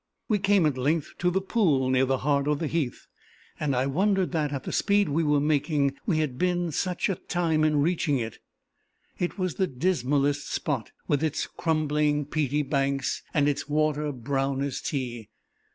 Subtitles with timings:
[0.27, 3.05] We came at length to the pool near the heart of the heath,
[3.59, 7.13] and I wondered that, at the speed we were making, we had been such a
[7.13, 8.39] time in reaching it.
[9.19, 14.81] It was the dismalest spot, with its crumbling peaty banks, and its water brown as
[14.81, 15.29] tea.